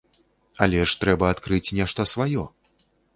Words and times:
Але 0.65 0.79
ж 0.91 0.95
трэба 1.03 1.29
адкрыць 1.33 1.73
нешта 1.81 2.07
сваё. 2.13 2.47